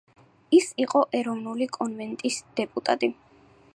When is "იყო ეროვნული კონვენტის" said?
0.85-2.41